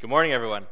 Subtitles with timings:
[0.00, 0.68] Good morning, everyone.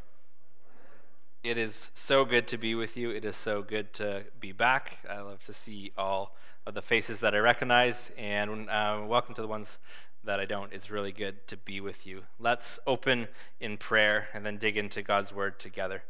[1.42, 3.10] It is so good to be with you.
[3.10, 4.98] It is so good to be back.
[5.10, 9.42] I love to see all of the faces that I recognize, and uh, welcome to
[9.42, 9.78] the ones
[10.22, 10.72] that I don't.
[10.72, 12.22] It's really good to be with you.
[12.38, 13.26] Let's open
[13.58, 16.04] in prayer and then dig into God's word together.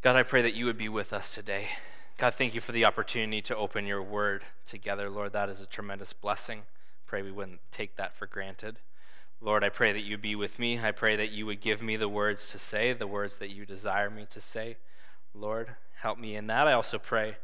[0.00, 1.70] God, I pray that you would be with us today.
[2.18, 5.10] God, thank you for the opportunity to open your word together.
[5.10, 6.62] Lord, that is a tremendous blessing.
[7.04, 8.76] Pray we wouldn't take that for granted.
[9.44, 10.80] Lord, I pray that you be with me.
[10.80, 13.66] I pray that you would give me the words to say, the words that you
[13.66, 14.78] desire me to say.
[15.34, 16.66] Lord, help me in that.
[16.66, 17.36] I also pray,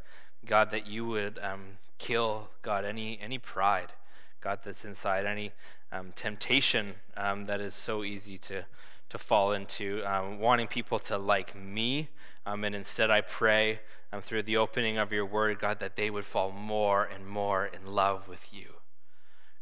[0.43, 3.93] God, that you would um, kill, God, any, any pride,
[4.41, 5.51] God, that's inside, any
[5.91, 8.65] um, temptation um, that is so easy to,
[9.09, 12.09] to fall into, um, wanting people to like me.
[12.47, 13.79] Um, and instead, I pray
[14.11, 17.67] um, through the opening of your word, God, that they would fall more and more
[17.67, 18.69] in love with you.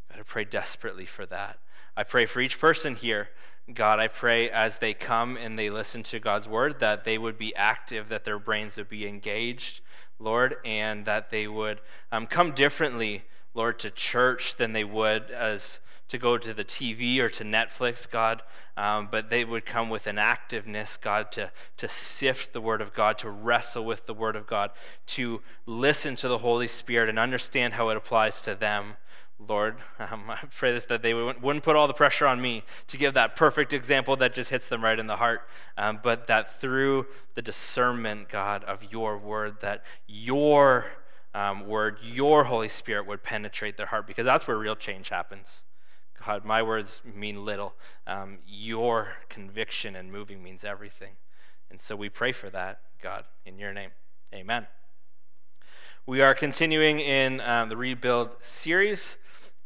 [0.10, 1.60] God, I pray desperately for that.
[2.00, 3.28] I pray for each person here.
[3.74, 7.38] God, I pray as they come and they listen to God's word that they would
[7.38, 9.82] be active, that their brains would be engaged,
[10.18, 15.80] Lord, and that they would um, come differently, Lord, to church than they would as
[16.08, 18.44] to go to the TV or to Netflix, God,
[18.78, 22.94] um, but they would come with an activeness, God, to, to sift the Word of
[22.94, 24.72] God, to wrestle with the Word of God,
[25.08, 28.96] to listen to the Holy Spirit and understand how it applies to them.
[29.48, 32.98] Lord, um, I pray this that they wouldn't put all the pressure on me to
[32.98, 36.60] give that perfect example that just hits them right in the heart, um, but that
[36.60, 40.88] through the discernment, God, of your word, that your
[41.34, 45.64] um, word, your Holy Spirit would penetrate their heart, because that's where real change happens.
[46.26, 47.76] God, my words mean little.
[48.06, 51.14] Um, your conviction and moving means everything.
[51.72, 53.92] And so we pray for that, God, in your name.
[54.34, 54.68] Amen.
[56.06, 59.18] We are continuing in um, the Rebuild series.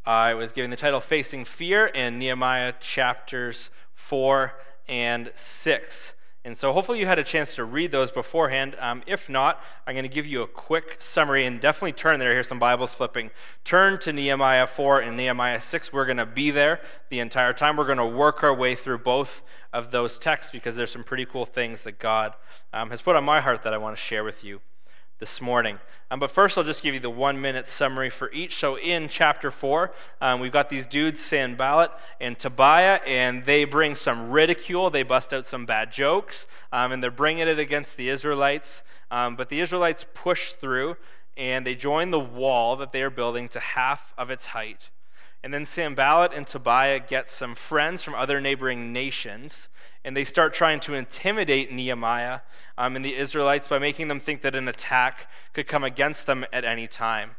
[0.06, 4.54] I was given the title Facing Fear in Nehemiah chapters 4
[4.90, 6.14] and 6.
[6.44, 8.76] And so hopefully you had a chance to read those beforehand.
[8.82, 12.34] Um, if not, I'm going to give you a quick summary and definitely turn there.
[12.34, 13.32] Here's some Bibles flipping.
[13.64, 15.94] Turn to Nehemiah 4 and Nehemiah 6.
[15.94, 17.78] We're going to be there the entire time.
[17.78, 21.26] We're going to work our way through both of those texts because there's some pretty
[21.26, 22.34] cool things that God
[22.74, 24.60] um, has put on my heart that I want to share with you
[25.20, 25.80] this morning.
[26.12, 28.56] Um, but first, I'll just give you the one minute summary for each.
[28.56, 29.92] So, in chapter 4,
[30.22, 31.92] um, we've got these dudes, Sanballat
[32.22, 34.90] and Tobiah, and they bring some ridicule.
[34.90, 38.84] They bust out some bad jokes, um, and they're bringing it against the Israelites.
[39.10, 40.98] Um, but the Israelites push through,
[41.36, 44.90] and they join the wall that they are building to half of its height.
[45.44, 49.68] And then Sanballat and Tobiah get some friends from other neighboring nations,
[50.06, 52.42] and they start trying to intimidate Nehemiah
[52.78, 56.46] um, and the Israelites by making them think that an attack could come against them
[56.52, 57.32] at any time.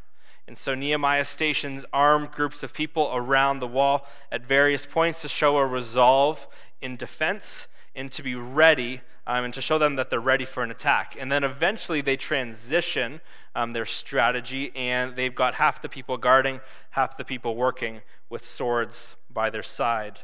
[0.47, 5.29] And so Nehemiah stations armed groups of people around the wall at various points to
[5.29, 6.47] show a resolve
[6.81, 10.63] in defense and to be ready um, and to show them that they're ready for
[10.63, 11.17] an attack.
[11.19, 13.21] And then eventually they transition
[13.55, 16.61] um, their strategy and they've got half the people guarding,
[16.91, 20.21] half the people working with swords by their side.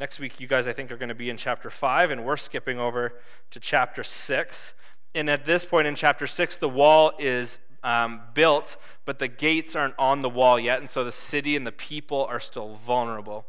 [0.00, 2.38] Next week, you guys, I think, are going to be in chapter 5, and we're
[2.38, 4.74] skipping over to chapter 6.
[5.14, 9.76] And at this point in chapter 6, the wall is um, built, but the gates
[9.76, 13.44] aren't on the wall yet, and so the city and the people are still vulnerable.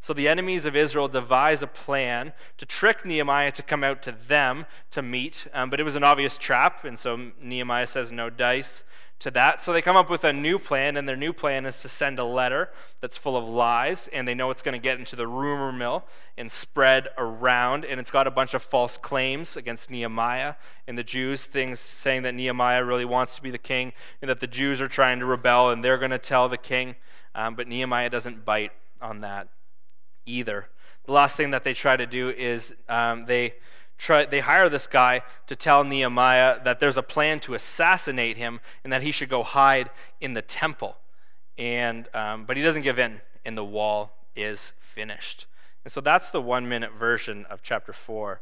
[0.00, 4.12] So the enemies of Israel devise a plan to trick Nehemiah to come out to
[4.12, 8.30] them to meet, um, but it was an obvious trap, and so Nehemiah says no
[8.30, 8.84] dice
[9.20, 9.62] to that.
[9.62, 12.18] So they come up with a new plan, and their new plan is to send
[12.18, 12.70] a letter
[13.00, 16.04] that's full of lies, and they know it's going to get into the rumor mill
[16.36, 20.54] and spread around, and it's got a bunch of false claims against Nehemiah
[20.86, 23.92] and the Jews, things saying that Nehemiah really wants to be the king,
[24.22, 26.94] and that the Jews are trying to rebel, and they're going to tell the king.
[27.34, 29.48] Um, but Nehemiah doesn't bite on that
[30.26, 30.68] either.
[31.06, 33.54] The last thing that they try to do is um, they
[33.98, 38.60] try, they hire this guy to tell Nehemiah that there's a plan to assassinate him
[38.84, 40.96] and that he should go hide in the temple.
[41.58, 45.46] And, um, but he doesn't give in, and the wall is finished.
[45.84, 48.40] And so that's the one minute version of chapter 4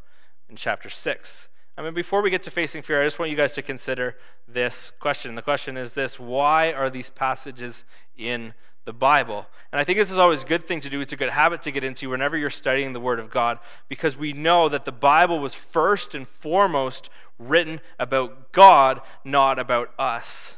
[0.49, 1.49] and chapter 6.
[1.79, 4.17] I mean, before we get to facing fear, I just want you guys to consider
[4.49, 5.35] this question.
[5.35, 7.85] The question is this why are these passages
[8.17, 8.55] in
[8.87, 9.47] the Bible.
[9.73, 11.01] And I think this is always a good thing to do.
[11.01, 14.17] It's a good habit to get into whenever you're studying the Word of God because
[14.17, 20.57] we know that the Bible was first and foremost written about God, not about us.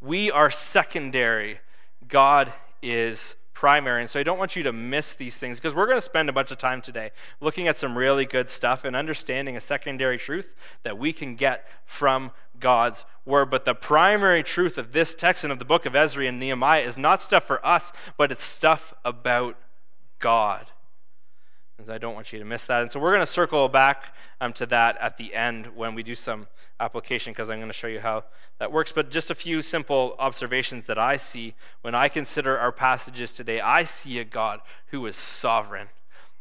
[0.00, 1.58] We are secondary,
[2.06, 2.52] God
[2.82, 4.02] is primary.
[4.02, 6.28] And so I don't want you to miss these things because we're going to spend
[6.28, 10.18] a bunch of time today looking at some really good stuff and understanding a secondary
[10.18, 13.50] truth that we can get from God's word.
[13.50, 16.82] But the primary truth of this text and of the book of Ezra and Nehemiah
[16.82, 19.56] is not stuff for us, but it's stuff about
[20.18, 20.70] God.
[21.78, 22.82] And I don't want you to miss that.
[22.82, 26.02] And so we're going to circle back um, to that at the end when we
[26.02, 26.46] do some
[26.78, 28.24] application because I'm going to show you how
[28.58, 28.92] that works.
[28.92, 33.60] But just a few simple observations that I see when I consider our passages today.
[33.60, 35.88] I see a God who is sovereign.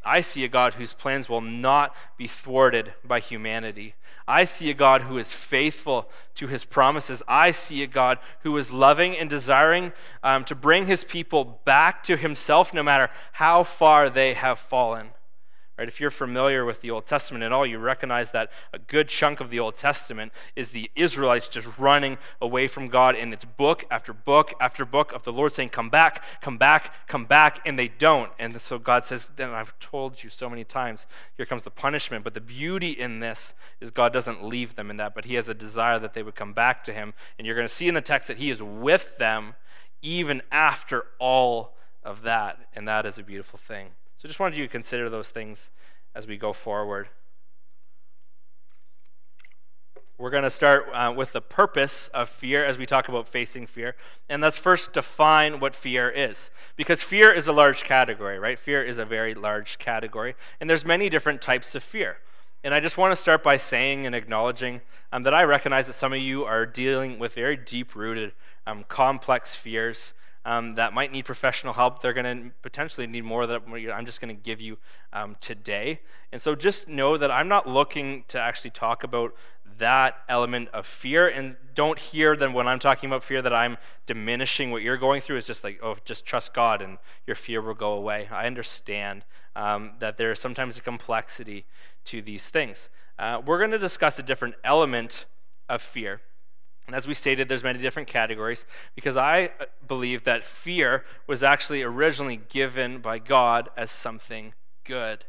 [0.06, 3.96] I see a God whose plans will not be thwarted by humanity.
[4.28, 7.24] I see a God who is faithful to his promises.
[7.28, 12.04] I see a God who is loving and desiring um, to bring his people back
[12.04, 15.12] to himself no matter how far they have fallen.
[15.76, 15.88] Right?
[15.88, 19.40] If you're familiar with the Old Testament at all, you recognize that a good chunk
[19.40, 23.84] of the Old Testament is the Israelites just running away from God, and it's book
[23.90, 27.80] after book after book of the Lord saying, Come back, come back, come back, and
[27.80, 28.32] they don't.
[28.38, 32.24] And so God says, Then I've told you so many times, here comes the punishment.
[32.24, 35.50] But the beauty in this is God doesn't leave them in that, but He has
[35.50, 37.16] a desire that they would come back to Him.
[37.40, 39.56] And you're going to see in the text that He is with them
[40.04, 41.74] even after all
[42.04, 43.90] of that, and that is a beautiful thing.
[44.24, 45.70] So just wanted you to consider those things
[46.16, 47.10] as we go forward.
[50.18, 53.68] We're going to start uh, with the purpose of fear as we talk about facing
[53.68, 53.98] fear.
[54.30, 56.52] And let's first define what fear is.
[56.78, 58.58] Because fear is a large category, right?
[58.58, 60.36] Fear is a very large category.
[60.62, 62.20] And there's many different types of fear.
[62.64, 64.80] And I just want to start by saying and acknowledging
[65.12, 68.32] um, that I recognize that some of you are dealing with very deep rooted,
[68.66, 70.14] um, complex fears
[70.46, 72.02] um, that might need professional help.
[72.02, 73.64] They're going to potentially need more that
[73.94, 74.78] I'm just going to give you
[75.14, 76.02] um, today.
[76.32, 79.34] And so just know that I'm not looking to actually talk about
[79.78, 81.28] that element of fear.
[81.28, 85.22] And don't hear then when I'm talking about fear that I'm diminishing what you're going
[85.22, 85.38] through.
[85.38, 88.28] Is just like, oh, just trust God and your fear will go away.
[88.32, 89.24] I understand
[89.56, 91.66] um, that there is sometimes a complexity
[92.06, 92.90] to these things.
[93.18, 95.26] Uh, we're going to discuss a different element
[95.70, 96.22] of fear.
[96.86, 98.66] And as we stated, there's many different categories
[98.96, 104.54] because I uh, believe that fear was actually originally given by God as something
[104.84, 105.26] good.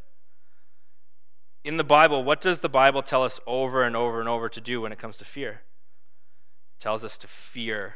[1.63, 4.61] In the Bible, what does the Bible tell us over and over and over to
[4.61, 5.61] do when it comes to fear?
[6.77, 7.95] It tells us to fear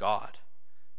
[0.00, 0.38] God.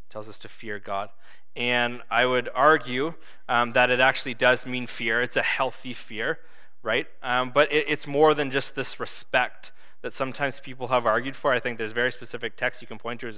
[0.08, 1.10] It tells us to fear God.
[1.56, 3.16] And I would argue
[3.50, 5.22] um, that it actually does mean fear.
[5.22, 6.40] It's a healthy fear,
[6.84, 7.08] right?
[7.24, 9.72] Um, but it, it's more than just this respect
[10.06, 11.52] that sometimes people have argued for.
[11.52, 13.34] I think there's very specific texts you can point to.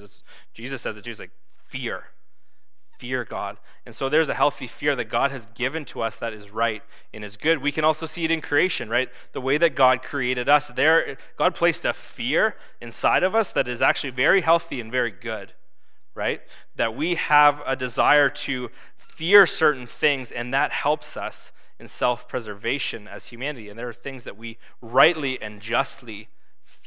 [0.53, 1.31] Jesus says it, Jesus like
[1.65, 2.07] fear,
[2.97, 3.55] fear God.
[3.85, 6.83] And so there's a healthy fear that God has given to us that is right
[7.13, 7.61] and is good.
[7.61, 9.07] We can also see it in creation, right?
[9.31, 13.69] The way that God created us, there God placed a fear inside of us that
[13.69, 15.53] is actually very healthy and very good,
[16.15, 16.41] right?
[16.75, 22.27] That we have a desire to fear certain things, and that helps us in self
[22.27, 23.69] preservation as humanity.
[23.69, 26.27] And there are things that we rightly and justly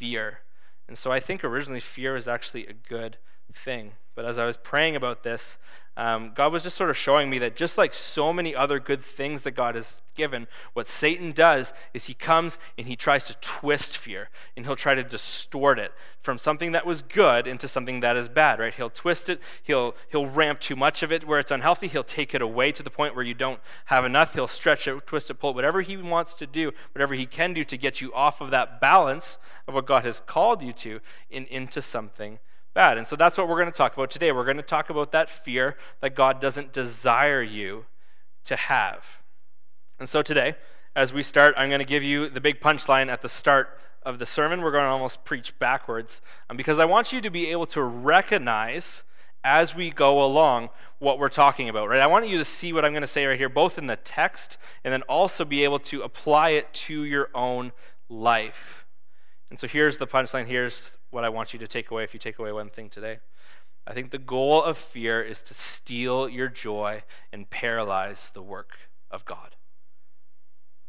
[0.00, 0.40] fear.
[0.88, 3.18] And so I think originally fear is actually a good
[3.52, 3.92] thing.
[4.14, 5.58] But as I was praying about this,
[5.96, 9.04] um, God was just sort of showing me that just like so many other good
[9.04, 13.34] things that God has given, what Satan does is he comes and he tries to
[13.40, 15.92] twist fear and he'll try to distort it
[16.22, 18.72] from something that was good into something that is bad, right?
[18.72, 22.34] He'll twist it, he'll, he'll ramp too much of it where it's unhealthy, he'll take
[22.34, 25.34] it away to the point where you don't have enough, he'll stretch it, twist it,
[25.34, 28.40] pull it, whatever he wants to do, whatever he can do to get you off
[28.40, 31.00] of that balance of what God has called you to
[31.30, 32.38] in, into something
[32.74, 32.98] bad.
[32.98, 34.32] And so that's what we're going to talk about today.
[34.32, 37.86] We're going to talk about that fear that God doesn't desire you
[38.44, 39.18] to have.
[39.98, 40.54] And so today,
[40.96, 44.18] as we start, I'm going to give you the big punchline at the start of
[44.18, 44.62] the sermon.
[44.62, 47.82] We're going to almost preach backwards um, because I want you to be able to
[47.82, 49.04] recognize
[49.42, 52.00] as we go along what we're talking about, right?
[52.00, 53.96] I want you to see what I'm going to say right here, both in the
[53.96, 57.72] text and then also be able to apply it to your own
[58.08, 58.79] life.
[59.50, 60.46] And so here's the punchline.
[60.46, 63.18] Here's what I want you to take away if you take away one thing today.
[63.86, 67.02] I think the goal of fear is to steal your joy
[67.32, 68.72] and paralyze the work
[69.10, 69.56] of God.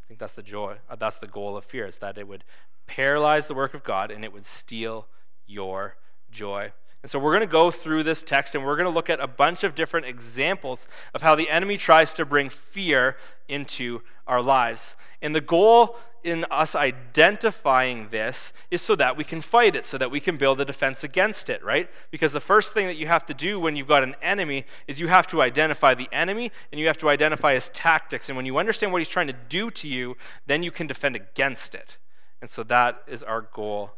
[0.04, 2.44] I think that's the joy, uh, that's the goal of fear, is that it would
[2.86, 5.08] paralyze the work of God and it would steal
[5.48, 5.96] your
[6.30, 6.74] joy.
[7.04, 9.20] And so we're going to go through this text and we're going to look at
[9.20, 13.18] a bunch of different examples of how the enemy tries to bring fear
[13.48, 14.96] into our lives.
[15.22, 19.98] And the goal in us identifying this is so that we can fight it, so
[19.98, 21.90] that we can build a defense against it, right?
[22.12, 25.00] Because the first thing that you have to do when you've got an enemy is
[25.00, 28.30] you have to identify the enemy and you have to identify his tactics.
[28.30, 30.16] And when you understand what he's trying to do to you,
[30.46, 31.98] then you can defend against it.
[32.40, 33.94] And so that is our goal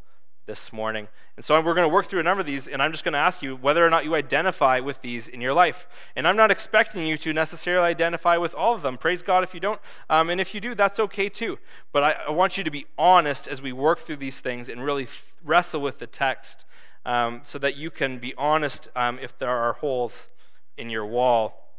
[0.45, 1.07] this morning.
[1.35, 3.13] And so we're going to work through a number of these, and I'm just going
[3.13, 5.87] to ask you whether or not you identify with these in your life.
[6.15, 8.97] And I'm not expecting you to necessarily identify with all of them.
[8.97, 9.79] Praise God if you don't.
[10.09, 11.59] Um, and if you do, that's okay too.
[11.91, 14.83] But I, I, want you to be honest as we work through these things and
[14.83, 15.07] really
[15.43, 16.65] wrestle with the text
[17.05, 20.29] um, so that you can be honest um, if there are holes
[20.77, 21.69] in your wall.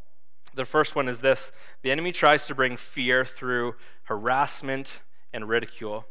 [0.54, 1.52] The first one is this
[1.82, 5.00] the enemy tries to bring fear through harassment
[5.32, 6.06] and ridicule.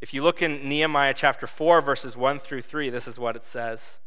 [0.00, 3.44] If you look in Nehemiah chapter 4, verses 1 through 3, this is what it
[3.44, 3.98] says.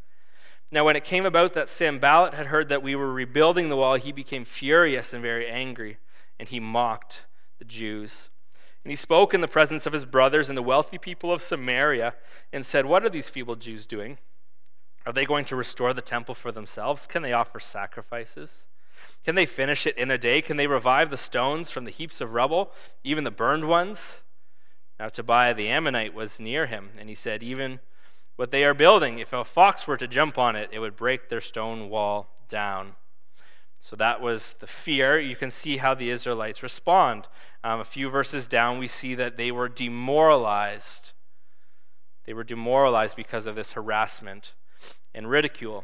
[0.71, 3.93] Now, when it came about that Sanballat had heard that we were rebuilding the wall,
[3.95, 5.97] he became furious and very angry,
[6.39, 7.25] and he mocked
[7.59, 8.29] the Jews.
[8.83, 12.15] And he spoke in the presence of his brothers and the wealthy people of Samaria
[12.51, 14.17] and said, What are these feeble Jews doing?
[15.05, 17.05] Are they going to restore the temple for themselves?
[17.05, 18.65] Can they offer sacrifices?
[19.23, 20.41] Can they finish it in a day?
[20.41, 22.71] Can they revive the stones from the heaps of rubble,
[23.03, 24.21] even the burned ones?
[24.99, 27.79] Now Tobiah the Ammonite was near him, and he said, Even
[28.35, 31.29] what they are building, if a fox were to jump on it, it would break
[31.29, 32.95] their stone wall down.
[33.79, 35.19] So that was the fear.
[35.19, 37.27] You can see how the Israelites respond.
[37.65, 41.11] Um, a few verses down, we see that they were demoralized.
[42.25, 44.53] They were demoralized because of this harassment
[45.13, 45.83] and ridicule.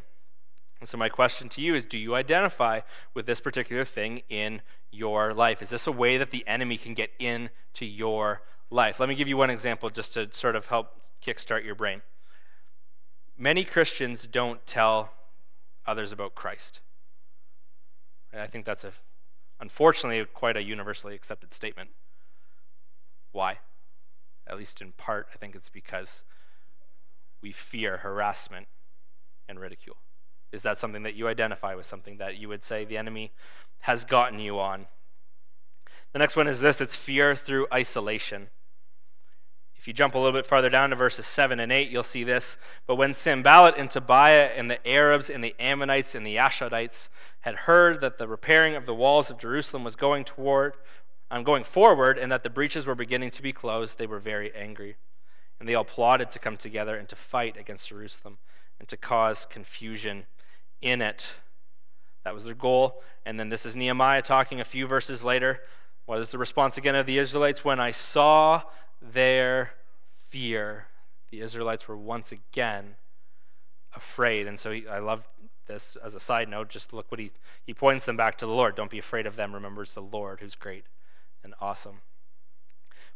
[0.79, 2.81] And so, my question to you is Do you identify
[3.13, 4.61] with this particular thing in
[4.91, 5.61] your life?
[5.61, 8.99] Is this a way that the enemy can get into your life?
[8.99, 10.93] Let me give you one example just to sort of help
[11.25, 12.01] kickstart your brain.
[13.37, 15.11] Many Christians don't tell
[15.85, 16.81] others about Christ.
[18.33, 18.91] I think that's a,
[19.59, 21.89] unfortunately quite a universally accepted statement.
[23.31, 23.59] Why?
[24.47, 26.23] At least in part, I think it's because
[27.41, 28.67] we fear harassment
[29.47, 29.97] and ridicule.
[30.51, 33.31] Is that something that you identify with, something that you would say the enemy
[33.81, 34.87] has gotten you on?
[36.11, 38.49] The next one is this it's fear through isolation.
[39.79, 42.25] If you jump a little bit farther down to verses 7 and 8, you'll see
[42.25, 42.57] this.
[42.85, 47.07] But when Sanballat and Tobiah and the Arabs and the Ammonites and the Ashdodites
[47.41, 50.73] had heard that the repairing of the walls of Jerusalem was going toward,
[51.31, 54.53] um, going forward, and that the breaches were beginning to be closed, they were very
[54.53, 54.97] angry.
[55.61, 58.37] And they all plotted to come together and to fight against Jerusalem
[58.79, 60.25] and to cause confusion
[60.81, 61.35] in it.
[62.25, 63.01] That was their goal.
[63.25, 65.61] And then this is Nehemiah talking a few verses later.
[66.05, 67.63] What is the response again of the Israelites?
[67.63, 68.63] When I saw
[69.01, 69.71] their
[70.29, 70.87] fear,
[71.31, 72.95] the Israelites were once again
[73.95, 74.47] afraid.
[74.47, 75.27] And so he, I love
[75.67, 76.69] this as a side note.
[76.69, 77.31] Just look what he,
[77.65, 78.75] he points them back to the Lord.
[78.75, 79.53] Don't be afraid of them.
[79.53, 80.85] Remember, it's the Lord who's great
[81.43, 82.01] and awesome.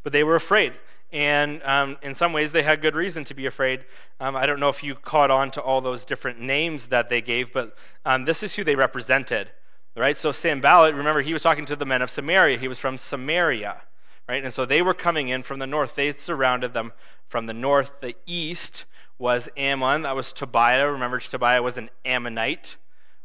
[0.04, 0.74] But they were afraid.
[1.12, 3.86] And um, in some ways, they had good reason to be afraid.
[4.20, 7.22] Um, I don't know if you caught on to all those different names that they
[7.22, 9.52] gave, but um, this is who they represented.
[9.96, 10.18] Right?
[10.18, 12.58] So Sanballat, remember, he was talking to the men of Samaria.
[12.58, 13.84] He was from Samaria
[14.28, 14.44] right?
[14.44, 15.96] And so they were coming in from the north.
[15.96, 16.94] They surrounded them
[17.28, 18.00] from the north.
[18.02, 18.86] The east
[19.18, 20.04] was Ammon.
[20.04, 20.90] That was Tobiah.
[20.90, 22.78] Remember, Tobiah was an Ammonite,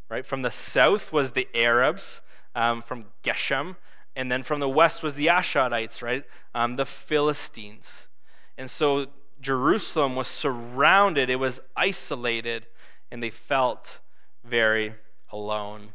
[0.09, 0.27] right?
[0.27, 2.21] From the south was the Arabs
[2.55, 3.77] um, from Geshem.
[4.17, 6.25] And then from the west was the Ashdodites, right?
[6.55, 8.09] Um, the Philistines.
[8.57, 9.07] And so
[9.41, 12.67] Jerusalem was surrounded, it was isolated,
[13.11, 14.01] and they felt
[14.45, 14.95] very
[15.31, 15.93] alone.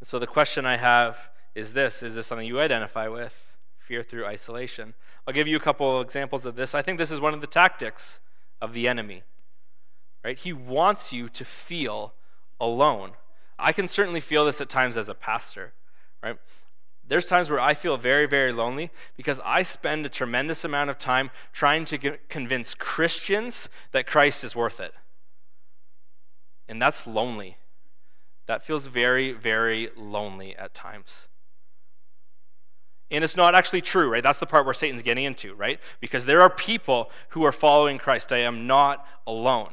[0.00, 3.56] And so the question I have is this Is this something you identify with?
[3.78, 4.94] Fear through isolation.
[5.26, 6.74] I'll give you a couple of examples of this.
[6.74, 8.18] I think this is one of the tactics
[8.60, 9.22] of the enemy.
[10.24, 10.38] Right?
[10.38, 12.14] He wants you to feel
[12.58, 13.12] alone.
[13.58, 15.74] I can certainly feel this at times as a pastor,
[16.22, 16.38] right?
[17.06, 20.98] There's times where I feel very, very lonely because I spend a tremendous amount of
[20.98, 24.94] time trying to convince Christians that Christ is worth it.
[26.66, 27.58] And that's lonely.
[28.46, 31.28] That feels very, very lonely at times.
[33.10, 34.22] And it's not actually true, right?
[34.22, 35.78] That's the part where Satan's getting into, right?
[36.00, 38.32] Because there are people who are following Christ.
[38.32, 39.72] I am not alone,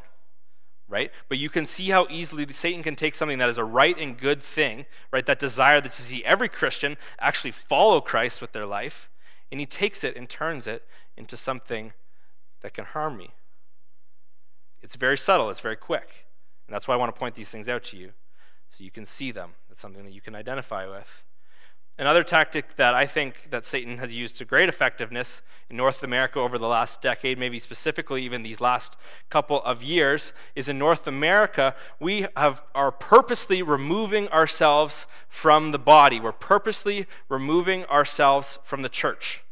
[0.87, 1.11] right?
[1.29, 4.17] But you can see how easily Satan can take something that is a right and
[4.17, 5.25] good thing, right?
[5.25, 9.09] That desire that to see every Christian actually follow Christ with their life,
[9.51, 10.85] and he takes it and turns it
[11.17, 11.93] into something
[12.61, 13.31] that can harm me.
[14.81, 16.27] It's very subtle, it's very quick.
[16.67, 18.11] And that's why I want to point these things out to you
[18.69, 19.51] so you can see them.
[19.69, 21.23] It's something that you can identify with.
[21.97, 26.39] Another tactic that I think that Satan has used to great effectiveness in North America
[26.39, 28.95] over the last decade, maybe specifically even these last
[29.29, 35.79] couple of years, is in North America, we have, are purposely removing ourselves from the
[35.79, 36.19] body.
[36.19, 39.43] We're purposely removing ourselves from the church.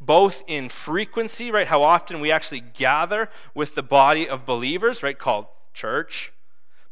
[0.00, 1.68] Both in frequency, right?
[1.68, 5.18] How often we actually gather with the body of believers, right?
[5.18, 6.32] Called church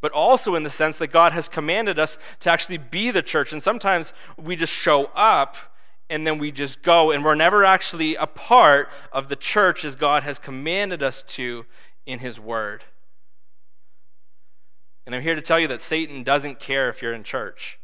[0.01, 3.53] but also in the sense that God has commanded us to actually be the church.
[3.53, 5.57] And sometimes we just show up
[6.09, 9.95] and then we just go, and we're never actually a part of the church as
[9.95, 11.67] God has commanded us to
[12.05, 12.83] in His Word.
[15.07, 17.79] And I'm here to tell you that Satan doesn't care if you're in church.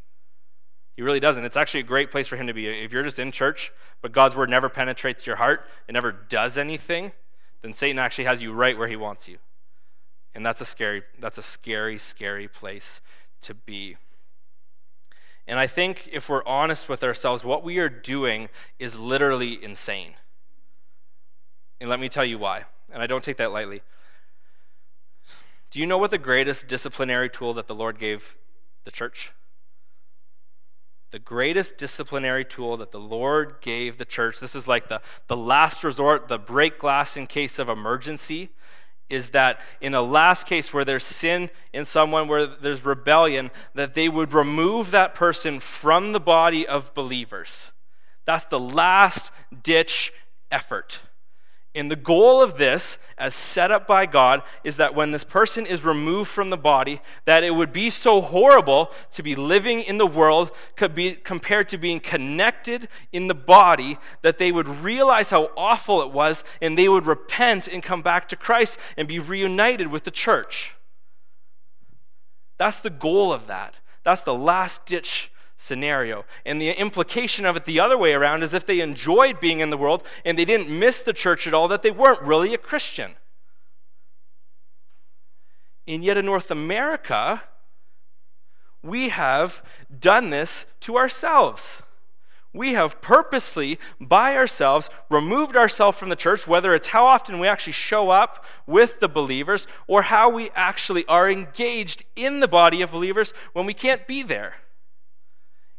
[0.97, 1.45] He really doesn't.
[1.45, 2.67] It's actually a great place for him to be.
[2.67, 3.71] If you're just in church,
[4.01, 7.13] but God's word never penetrates your heart, it never does anything,
[7.63, 9.39] then Satan actually has you right where he wants you.
[10.37, 13.01] And that's a scary, that's a scary, scary place
[13.41, 13.97] to be.
[15.47, 20.13] And I think if we're honest with ourselves, what we are doing is literally insane.
[21.81, 22.65] And let me tell you why.
[22.93, 23.81] And I don't take that lightly.
[25.71, 28.37] Do you know what the greatest disciplinary tool that the Lord gave
[28.85, 29.33] the church?
[31.13, 35.37] The greatest disciplinary tool that the Lord gave the church, this is like the, the
[35.37, 38.51] last resort, the break glass in case of emergency,
[39.09, 43.95] is that in a last case where there's sin in someone, where there's rebellion, that
[43.95, 47.71] they would remove that person from the body of believers.
[48.25, 49.33] That's the last
[49.63, 50.13] ditch
[50.51, 51.01] effort.
[51.77, 55.67] And the goal of this, as set up by God, is that when this person
[55.67, 59.99] is removed from the body, that it would be so horrible to be living in
[59.99, 65.29] the world could be compared to being connected in the body, that they would realize
[65.29, 69.19] how awful it was and they would repent and come back to Christ and be
[69.19, 70.75] reunited with the church.
[72.57, 73.75] That's the goal of that.
[74.03, 76.25] That's the last ditch scenario.
[76.45, 79.71] And the implication of it the other way around is if they enjoyed being in
[79.71, 82.59] the world and they didn't miss the church at all, that they weren't really a
[82.59, 83.13] Christian.
[85.89, 87.43] And yet in North America,
[88.83, 89.63] we have
[89.99, 91.83] done this to ourselves.
[92.53, 97.49] We have purposely, by ourselves, removed ourselves from the church, whether it's how often we
[97.49, 102.81] actually show up with the believers or how we actually are engaged in the body
[102.81, 104.55] of believers when we can't be there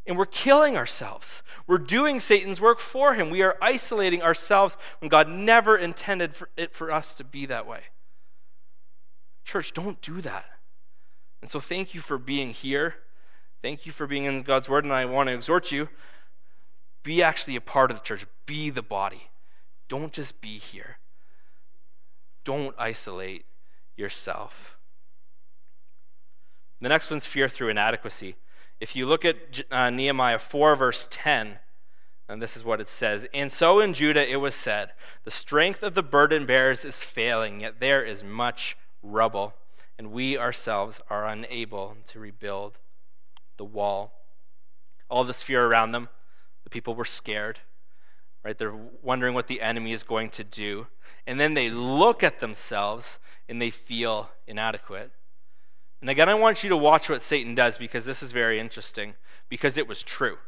[0.08, 1.42] and we're killing ourselves.
[1.66, 3.30] We're doing Satan's work for him.
[3.30, 7.66] We are isolating ourselves when God never intended for it for us to be that
[7.66, 7.82] way.
[9.44, 10.46] Church, don't do that.
[11.42, 12.96] And so, thank you for being here.
[13.62, 14.84] Thank you for being in God's Word.
[14.84, 15.88] And I want to exhort you
[17.02, 19.30] be actually a part of the church, be the body.
[19.88, 20.98] Don't just be here.
[22.44, 23.46] Don't isolate
[23.96, 24.76] yourself.
[26.80, 28.36] The next one's fear through inadequacy.
[28.80, 31.58] If you look at uh, Nehemiah 4, verse 10,
[32.28, 34.92] and this is what it says And so in Judah it was said,
[35.24, 39.54] The strength of the burden bearers is failing, yet there is much rubble,
[39.98, 42.78] and we ourselves are unable to rebuild
[43.56, 44.12] the wall.
[45.10, 46.08] All this fear around them,
[46.64, 47.60] the people were scared,
[48.44, 48.56] right?
[48.56, 50.86] They're wondering what the enemy is going to do.
[51.26, 55.10] And then they look at themselves and they feel inadequate.
[56.00, 59.14] And again, I want you to watch what Satan does because this is very interesting,
[59.48, 60.38] because it was true.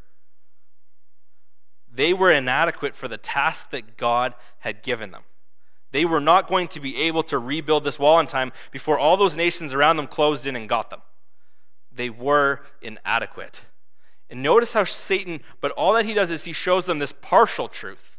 [1.93, 5.23] They were inadequate for the task that God had given them.
[5.93, 9.17] They were not going to be able to rebuild this wall in time before all
[9.17, 11.03] those nations around them closed in and got them.
[11.91, 13.63] They were inadequate.
[14.31, 17.67] And notice how Satan, but all that he does is he shows them this partial
[17.67, 18.17] truth,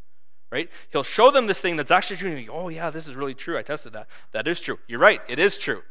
[0.51, 0.69] right?
[0.89, 2.45] He'll show them this thing that's actually true.
[2.51, 3.57] oh, yeah, this is really true.
[3.57, 4.07] I tested that.
[4.33, 4.79] That is true.
[4.89, 5.21] You're right.
[5.29, 5.83] It is true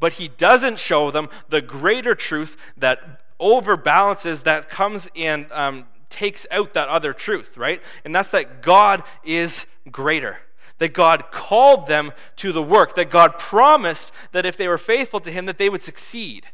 [0.00, 6.46] but he doesn't show them the greater truth that overbalances, that comes and um, takes
[6.50, 7.80] out that other truth, right?
[8.04, 10.38] And that's that God is greater.
[10.78, 15.20] That God called them to the work, that God promised that if they were faithful
[15.20, 16.48] to Him, that they would succeed.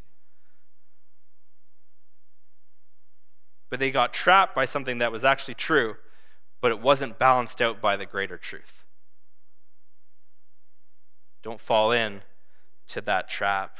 [3.71, 5.97] But they got trapped by something that was actually true,
[6.61, 8.85] but it wasn't balanced out by the greater truth.
[11.43, 12.23] Don't fall in
[12.89, 13.79] to that trap,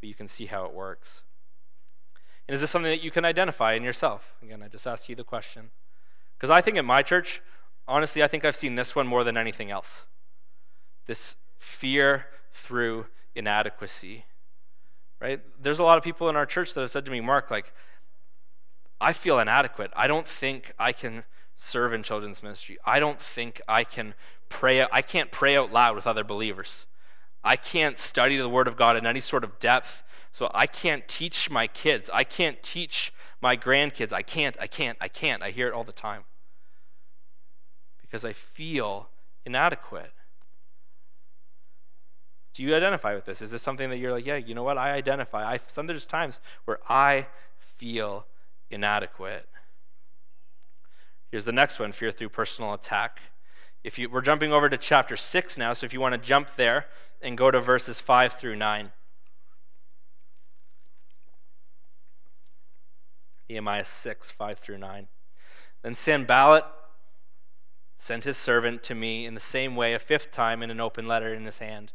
[0.00, 1.22] but you can see how it works.
[2.48, 4.34] And is this something that you can identify in yourself?
[4.42, 5.70] Again, I just ask you the question.
[6.36, 7.42] Because I think in my church,
[7.88, 10.04] honestly, I think I've seen this one more than anything else.
[11.06, 14.24] This fear through inadequacy.
[15.20, 15.40] Right?
[15.60, 17.72] There's a lot of people in our church that have said to me, Mark, like,
[19.00, 19.90] I feel inadequate.
[19.96, 21.24] I don't think I can
[21.56, 22.78] serve in children's ministry.
[22.84, 24.14] I don't think I can
[24.48, 24.86] pray.
[24.90, 26.86] I can't pray out loud with other believers.
[27.44, 31.06] I can't study the Word of God in any sort of depth, so I can't
[31.08, 32.10] teach my kids.
[32.12, 34.12] I can't teach my grandkids.
[34.12, 35.42] I can't, I can't, I can't.
[35.42, 36.24] I hear it all the time
[38.00, 39.08] because I feel
[39.44, 40.12] inadequate.
[42.54, 43.42] Do you identify with this?
[43.42, 44.78] Is this something that you're like, yeah, you know what?
[44.78, 45.44] I identify.
[45.44, 47.26] I, some there's times where I
[47.58, 48.26] feel
[48.70, 49.48] inadequate.
[51.30, 53.20] Here's the next one fear through personal attack.
[53.84, 56.56] If you, we're jumping over to chapter 6 now, so if you want to jump
[56.56, 56.86] there
[57.20, 58.92] and go to verses 5 through 9.
[63.48, 65.08] Nehemiah 6, 5 through 9.
[65.82, 66.64] Then Sanballat
[67.96, 71.06] sent his servant to me in the same way a fifth time in an open
[71.06, 71.92] letter in his hand.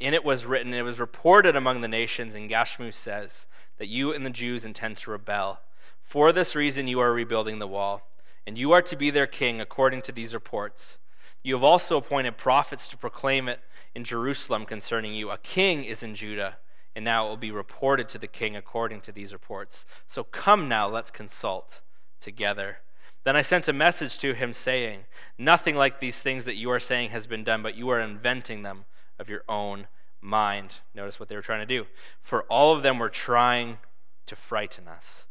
[0.00, 3.46] In it was written, It was reported among the nations, and Gashmu says,
[3.78, 5.60] that you and the Jews intend to rebel.
[6.02, 8.08] For this reason you are rebuilding the wall,
[8.46, 10.98] and you are to be their king according to these reports.
[11.42, 13.60] You have also appointed prophets to proclaim it
[13.94, 15.30] in Jerusalem concerning you.
[15.30, 16.56] A king is in Judah,
[16.94, 19.84] and now it will be reported to the king according to these reports.
[20.06, 21.80] So come now, let's consult
[22.20, 22.78] together.
[23.24, 25.04] Then I sent a message to him saying,
[25.38, 28.62] Nothing like these things that you are saying has been done, but you are inventing
[28.62, 28.84] them
[29.18, 29.86] of your own
[30.20, 30.76] mind.
[30.94, 31.86] Notice what they were trying to do.
[32.20, 33.78] For all of them were trying
[34.26, 35.26] to frighten us,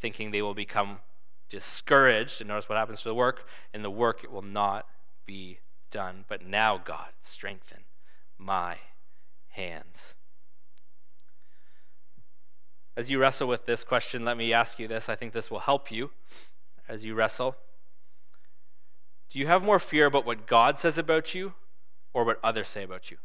[0.00, 0.98] thinking they will become
[1.48, 2.40] discouraged.
[2.40, 3.46] And notice what happens to the work.
[3.72, 4.86] In the work, it will not
[5.26, 5.58] be
[5.90, 6.24] done.
[6.28, 7.80] But now, God, strengthen
[8.38, 8.76] my
[9.50, 10.14] hands.
[12.96, 15.08] As you wrestle with this question, let me ask you this.
[15.08, 16.10] I think this will help you
[16.88, 17.56] as you wrestle.
[19.28, 21.52] Do you have more fear about what God says about you
[22.14, 23.18] or what others say about you?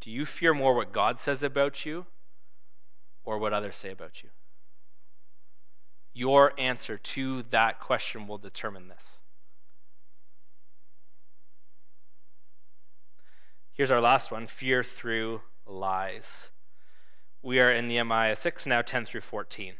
[0.00, 2.06] Do you fear more what God says about you
[3.22, 4.30] or what others say about you?
[6.12, 9.18] Your answer to that question will determine this.
[13.72, 16.50] Here's our last one fear through lies.
[17.42, 19.74] We are in Nehemiah 6, now 10 through 14.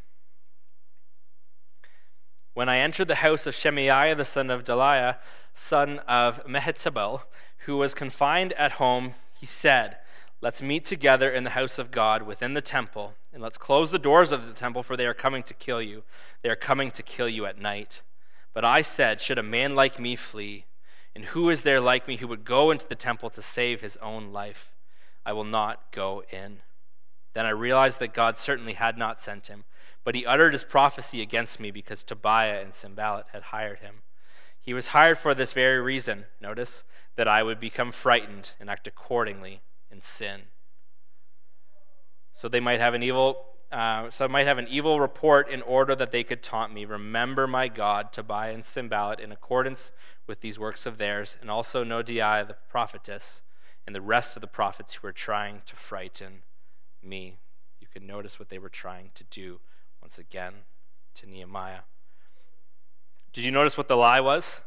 [2.54, 5.18] When I entered the house of Shemaiah the son of Delaiah,
[5.52, 7.22] son of Mehetabel,
[7.66, 9.98] who was confined at home, he said,
[10.42, 13.98] Let's meet together in the house of God within the temple, and let's close the
[13.98, 16.02] doors of the temple, for they are coming to kill you.
[16.40, 18.00] They are coming to kill you at night.
[18.54, 20.64] But I said, Should a man like me flee?
[21.14, 23.98] And who is there like me who would go into the temple to save his
[23.98, 24.72] own life?
[25.26, 26.60] I will not go in.
[27.34, 29.64] Then I realized that God certainly had not sent him,
[30.04, 33.96] but he uttered his prophecy against me because Tobiah and Sanballat had hired him.
[34.58, 36.82] He was hired for this very reason, notice,
[37.16, 40.42] that I would become frightened and act accordingly in sin.
[42.32, 45.62] So they might have an evil uh, so I might have an evil report in
[45.62, 46.84] order that they could taunt me.
[46.84, 49.92] Remember my God, Tobiah and Sanballat, in accordance
[50.26, 53.42] with these works of theirs, and also Noadiah the prophetess,
[53.86, 56.42] and the rest of the prophets who were trying to frighten
[57.00, 57.38] me.
[57.80, 59.60] You can notice what they were trying to do
[60.02, 60.54] once again
[61.14, 61.82] to Nehemiah.
[63.32, 64.60] Did you notice what the lie was?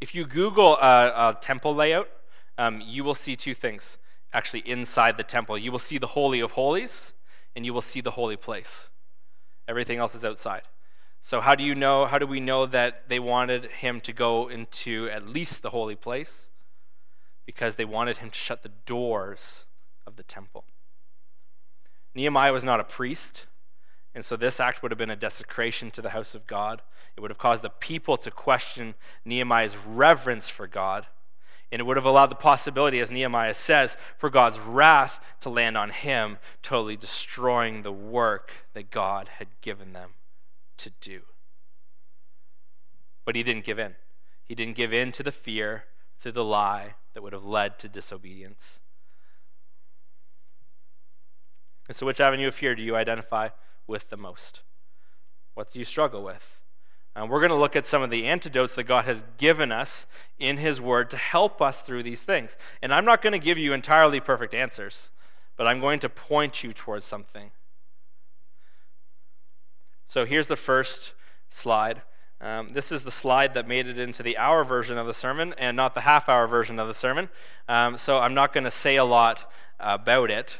[0.00, 2.08] If you Google a, a temple layout,
[2.56, 3.98] um, you will see two things
[4.34, 5.56] actually inside the temple.
[5.56, 7.12] You will see the Holy of Holies,
[7.56, 8.90] and you will see the holy place.
[9.66, 10.62] Everything else is outside.
[11.22, 14.48] So how do you know how do we know that they wanted him to go
[14.48, 16.50] into at least the holy place?
[17.46, 19.64] Because they wanted him to shut the doors
[20.06, 20.64] of the temple.
[22.14, 23.46] Nehemiah was not a priest,
[24.14, 26.82] and so this act would have been a desecration to the house of God.
[27.16, 28.94] It would have caused the people to question
[29.24, 31.06] Nehemiah's reverence for God.
[31.72, 35.76] And it would have allowed the possibility, as Nehemiah says, for God's wrath to land
[35.76, 40.10] on him, totally destroying the work that God had given them
[40.76, 41.22] to do.
[43.24, 43.94] But he didn't give in.
[44.44, 45.84] He didn't give in to the fear,
[46.22, 48.80] to the lie that would have led to disobedience.
[51.88, 53.48] And so, which avenue of fear do you identify
[53.86, 54.62] with the most?
[55.54, 56.60] What do you struggle with?
[57.16, 60.06] Uh, we're going to look at some of the antidotes that God has given us
[60.38, 62.56] in His Word to help us through these things.
[62.82, 65.10] And I'm not going to give you entirely perfect answers,
[65.56, 67.52] but I'm going to point you towards something.
[70.08, 71.12] So here's the first
[71.48, 72.02] slide.
[72.40, 75.54] Um, this is the slide that made it into the hour version of the sermon
[75.56, 77.28] and not the half hour version of the sermon.
[77.68, 80.58] Um, so I'm not going to say a lot about it.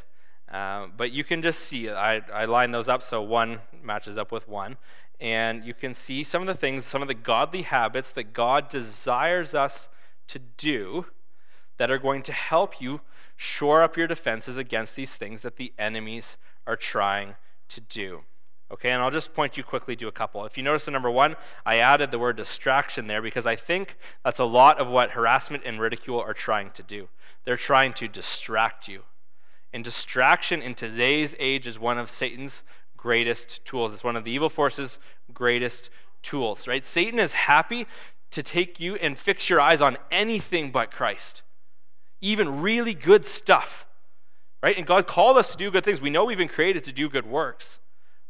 [0.51, 4.31] Uh, but you can just see, I, I line those up so one matches up
[4.31, 4.77] with one
[5.21, 8.69] and you can see some of the things, some of the godly habits that God
[8.69, 9.89] desires us
[10.29, 11.07] to do
[11.77, 13.01] that are going to help you
[13.37, 17.35] shore up your defenses against these things that the enemies are trying
[17.69, 18.23] to do.
[18.71, 20.45] Okay, and I'll just point you quickly to a couple.
[20.45, 23.97] If you notice the number one, I added the word distraction there because I think
[24.25, 27.09] that's a lot of what harassment and ridicule are trying to do.
[27.45, 29.03] They're trying to distract you.
[29.73, 32.63] And distraction in today's age is one of Satan's
[33.05, 33.93] greatest tools.
[33.93, 34.99] It's one of the evil forces'
[35.35, 35.91] greatest
[36.23, 36.83] tools, right?
[36.83, 37.87] Satan is happy
[38.31, 41.43] to take you and fix your eyes on anything but Christ,
[42.23, 43.85] even really good stuff,
[44.63, 44.75] right?
[44.79, 46.01] And God called us to do good things.
[46.01, 47.79] We know we've been created to do good works,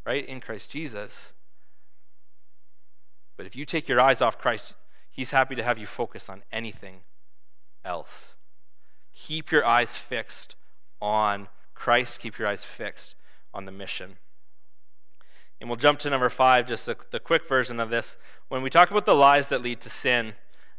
[0.04, 1.32] right, in Christ Jesus.
[3.37, 4.74] But if you take your eyes off Christ,
[5.08, 7.02] He's happy to have you focus on anything
[7.84, 8.34] else.
[9.14, 10.56] Keep your eyes fixed
[11.00, 13.14] on Christ, keep your eyes fixed
[13.52, 14.16] on the mission.
[15.60, 18.16] And we'll jump to number five, just the, the quick version of this.
[18.48, 20.34] When we talk about the lies that lead to sin,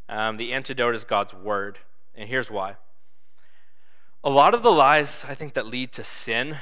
[0.08, 1.80] um, the antidote is God's word.
[2.14, 2.76] And here's why.
[4.24, 6.58] A lot of the lies, I think, that lead to sin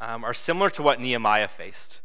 [0.00, 2.00] um, are similar to what Nehemiah faced,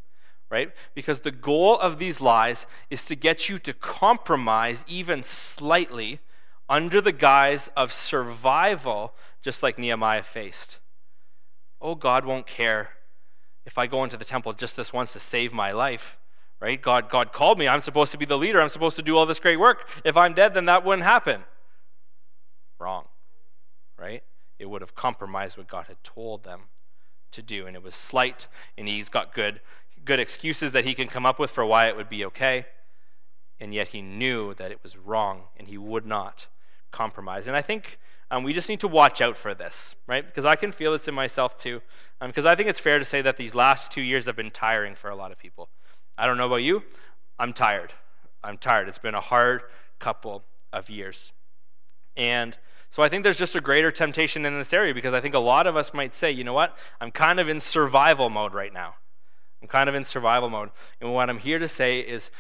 [0.50, 0.72] right?
[0.94, 6.20] Because the goal of these lies is to get you to compromise even slightly
[6.70, 10.80] under the guise of survival just like Nehemiah faced.
[11.80, 12.90] Oh, God won't care
[13.68, 16.18] if I go into the temple just this once to save my life,
[16.62, 16.82] right?
[16.82, 17.68] God, God called me.
[17.68, 18.62] I'm supposed to be the leader.
[18.62, 19.88] I'm supposed to do all this great work.
[20.06, 21.44] If I'm dead, then that wouldn't happen.
[22.80, 23.06] Wrong,
[24.00, 24.24] right?
[24.58, 26.62] It would have compromised what God had told them
[27.32, 29.60] to do, and it was slight, and he's got good,
[30.06, 32.68] good excuses that he can come up with for why it would be okay,
[33.60, 36.48] and yet he knew that it was wrong, and he would not
[36.92, 37.48] compromise.
[37.48, 40.26] And I think um, we just need to watch out for this, right?
[40.26, 41.82] Because I can feel this in myself too.
[42.22, 44.52] Because um, I think it's fair to say that these last two years have been
[44.52, 45.70] tiring for a lot of people.
[46.18, 46.84] I don't know about you.
[47.40, 47.94] I'm tired.
[48.44, 48.88] I'm tired.
[48.88, 49.62] It's been a hard
[50.00, 51.32] couple of years.
[52.16, 52.58] And
[52.90, 55.40] so I think there's just a greater temptation in this area because I think a
[55.40, 56.78] lot of us might say, you know what?
[57.00, 58.96] I'm kind of in survival mode right now.
[59.62, 60.72] I'm kind of in survival mode.
[61.00, 62.32] And what I'm here to say is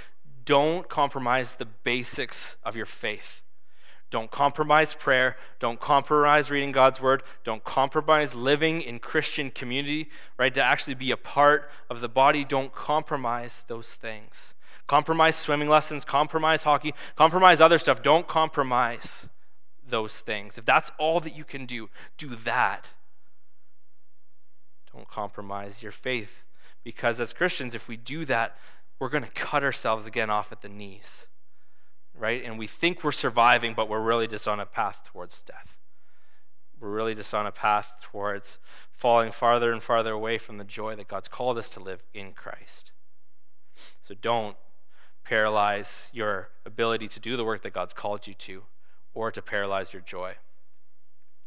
[0.45, 3.43] don't compromise the basics of your faith.
[4.09, 5.35] Don't compromise prayer.
[5.59, 7.23] Don't compromise reading God's word.
[7.43, 10.53] Don't compromise living in Christian community, right?
[10.53, 12.45] To actually be a part of the body.
[12.45, 14.53] Don't compromise those things.
[14.87, 18.01] Compromise swimming lessons, compromise hockey, compromise other stuff.
[18.01, 19.27] Don't compromise
[19.85, 20.57] those things.
[20.57, 22.91] If that's all that you can do, do that.
[24.93, 26.43] Don't compromise your faith.
[26.85, 28.57] Because as Christians, if we do that,
[28.99, 31.27] we're going to cut ourselves again off at the knees
[32.17, 32.43] right?
[32.43, 35.77] And we think we're surviving, but we're really just on a path towards death.
[36.79, 38.57] We're really just on a path towards
[38.91, 42.33] falling farther and farther away from the joy that God's called us to live in
[42.33, 42.91] Christ.
[44.01, 44.57] So don't
[45.23, 48.63] paralyze your ability to do the work that God's called you to,
[49.13, 50.35] or to paralyze your joy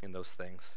[0.03, 0.77] in those things.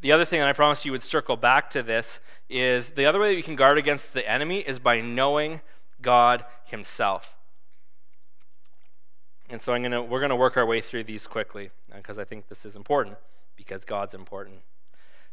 [0.00, 3.20] The other thing, and I promised you would circle back to this, is the other
[3.20, 5.60] way that you can guard against the enemy is by knowing
[6.00, 7.36] God Himself.
[9.50, 12.22] And so I'm gonna, we're going to work our way through these quickly because uh,
[12.22, 13.16] I think this is important
[13.56, 14.60] because God's important.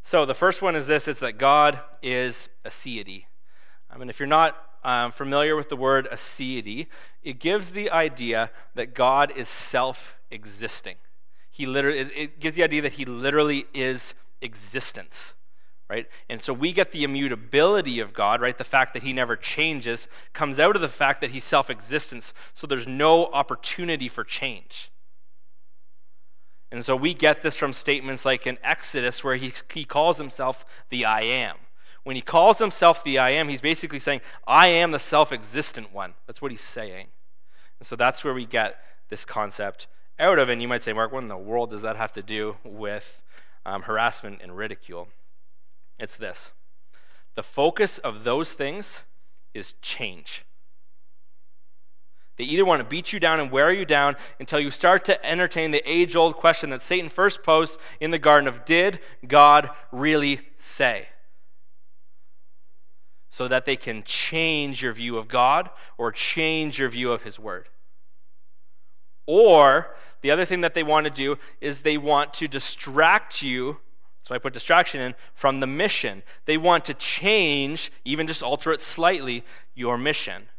[0.02, 3.26] So the first one is this it's that God is aseity.
[3.92, 6.88] I mean, if you're not um, familiar with the word aseity,
[7.24, 10.96] it gives the idea that God is self existing.
[11.50, 15.34] He literally, it gives the idea that he literally is existence
[15.90, 16.08] right?
[16.30, 18.58] And so we get the immutability of God, right?
[18.58, 22.34] The fact that he never changes comes out of the fact that he's self existence,
[22.54, 24.92] so there's no opportunity for change.
[26.72, 30.66] And so we get this from statements like in Exodus, where he, he calls himself
[30.90, 31.56] the I am.
[32.04, 35.94] When he calls himself the I am, he's basically saying, I am the self existent
[35.94, 36.14] one.
[36.26, 37.08] That's what he's saying.
[37.80, 39.88] And so that's where we get this concept
[40.20, 40.50] out of.
[40.50, 43.24] And you might say, Mark, what in the world does that have to do with
[43.66, 45.10] um, harassment and ridicule?
[46.00, 46.52] It's this
[47.36, 49.04] the focus of those things
[49.54, 50.44] is change.
[52.38, 55.26] They either want to beat you down and wear you down until you start to
[55.26, 59.72] entertain the age old question that Satan first posed in the garden of did God
[59.92, 61.10] really say?
[63.30, 67.40] So that they can change your view of God or change your view of his
[67.40, 67.70] word.
[69.26, 73.78] Or the other thing that they want to do is they want to distract you
[74.28, 76.22] so I put distraction in from the mission.
[76.44, 80.50] They want to change, even just alter it slightly, your mission.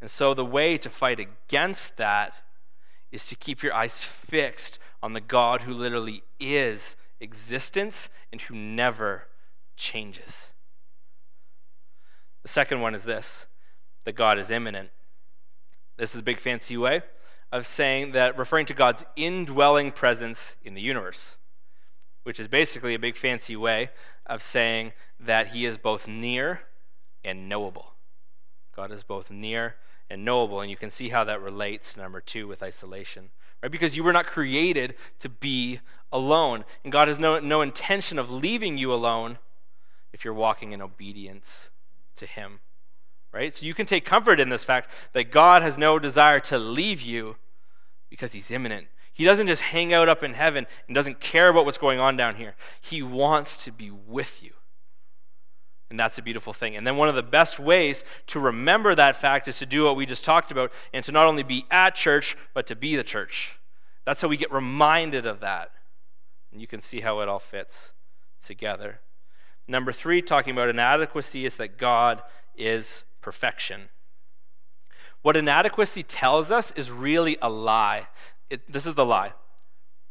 [0.00, 2.32] And so the way to fight against that
[3.12, 8.54] is to keep your eyes fixed on the God who literally is existence and who
[8.54, 9.24] never
[9.76, 10.48] changes.
[12.42, 13.44] The second one is this
[14.04, 14.88] that God is immanent.
[15.98, 17.02] This is a big fancy way
[17.52, 21.36] of saying that referring to God's indwelling presence in the universe
[22.26, 23.88] which is basically a big fancy way
[24.26, 26.62] of saying that he is both near
[27.24, 27.92] and knowable.
[28.74, 29.76] God is both near
[30.10, 33.30] and knowable, and you can see how that relates, number two, with isolation.
[33.62, 33.70] Right?
[33.70, 35.78] Because you were not created to be
[36.10, 36.64] alone.
[36.82, 39.38] And God has no, no intention of leaving you alone
[40.12, 41.70] if you're walking in obedience
[42.16, 42.58] to Him.
[43.32, 43.54] Right?
[43.54, 47.00] So you can take comfort in this fact that God has no desire to leave
[47.00, 47.36] you
[48.10, 51.64] because He's immanent he doesn't just hang out up in heaven and doesn't care about
[51.64, 52.54] what's going on down here.
[52.82, 54.50] He wants to be with you.
[55.88, 56.76] And that's a beautiful thing.
[56.76, 59.96] And then one of the best ways to remember that fact is to do what
[59.96, 63.02] we just talked about and to not only be at church, but to be the
[63.02, 63.56] church.
[64.04, 65.70] That's how we get reminded of that.
[66.52, 67.94] And you can see how it all fits
[68.44, 69.00] together.
[69.66, 72.20] Number three, talking about inadequacy, is that God
[72.54, 73.88] is perfection.
[75.22, 78.08] What inadequacy tells us is really a lie
[78.50, 79.32] it, this is the lie.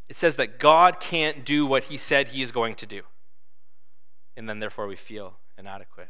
[0.08, 3.02] It says that God can't do what he said he is going to do.
[4.38, 6.10] And then, therefore, we feel inadequate.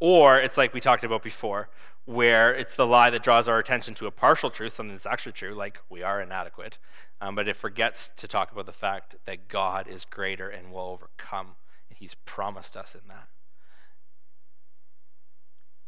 [0.00, 1.70] Or it's like we talked about before,
[2.04, 5.32] where it's the lie that draws our attention to a partial truth, something that's actually
[5.32, 6.78] true, like we are inadequate,
[7.20, 10.80] um, but it forgets to talk about the fact that God is greater and will
[10.80, 11.56] overcome,
[11.88, 13.28] and He's promised us in that.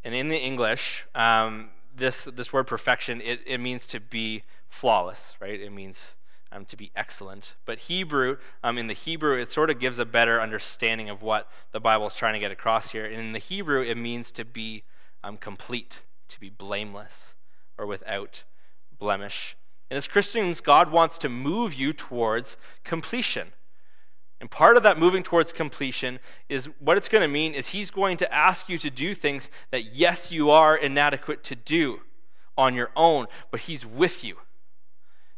[0.03, 5.35] And in the English, um, this, this word perfection, it, it means to be flawless,
[5.41, 5.61] right?
[5.61, 6.15] It means
[6.53, 7.55] um, to be excellent.
[7.65, 11.49] But Hebrew, um, in the Hebrew, it sort of gives a better understanding of what
[11.73, 13.05] the Bible is trying to get across here.
[13.05, 14.85] And in the Hebrew, it means to be
[15.23, 17.35] um, complete, to be blameless,
[17.79, 18.45] or without
[18.99, 19.57] blemish.
[19.91, 23.53] And as Christians, God wants to move you towards completion.
[24.41, 27.91] And part of that moving towards completion is what it's going to mean is He's
[27.91, 32.01] going to ask you to do things that, yes, you are inadequate to do
[32.59, 34.39] on your own, but He's with you.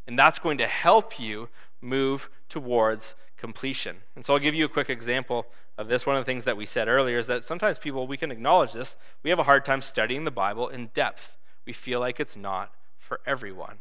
[0.08, 1.48] And that's going to help you
[1.80, 3.98] move towards completion.
[4.16, 6.04] And so I'll give you a quick example of this.
[6.04, 8.72] One of the things that we said earlier is that sometimes people, we can acknowledge
[8.72, 11.36] this, we have a hard time studying the Bible in depth.
[11.64, 13.76] We feel like it's not for everyone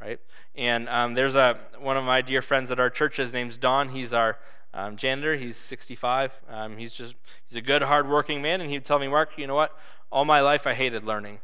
[0.00, 0.20] right?
[0.54, 3.16] And um, there's a one of my dear friends at our church.
[3.16, 3.90] His name's Don.
[3.90, 4.38] He's our
[4.72, 5.36] um, janitor.
[5.36, 6.40] He's 65.
[6.48, 7.14] Um, he's just
[7.46, 8.60] he's a good, hardworking man.
[8.60, 9.76] And he'd tell me, Mark, you know what?
[10.10, 11.38] All my life I hated learning.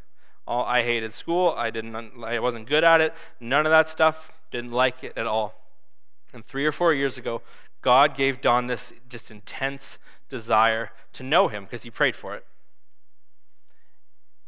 [0.46, 1.54] All I hated school.
[1.56, 1.94] I didn't.
[2.24, 3.14] I wasn't good at it.
[3.38, 4.32] None of that stuff.
[4.50, 5.54] Didn't like it at all.
[6.32, 7.42] And three or four years ago,
[7.82, 9.98] God gave Don this just intense
[10.28, 12.44] desire to know Him because he prayed for it.